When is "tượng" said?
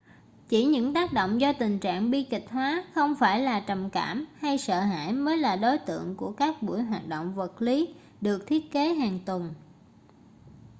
5.77-6.15